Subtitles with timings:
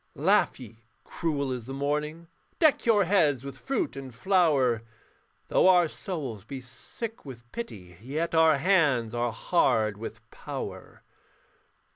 [0.15, 2.25] Laugh ye, cruel as the morning,
[2.57, 4.81] Deck your heads with fruit and flower,
[5.47, 11.03] Though our souls be sick with pity, Yet our hands are hard with power.